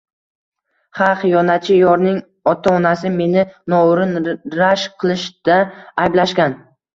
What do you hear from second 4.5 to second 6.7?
rashk qilishda ayblashgan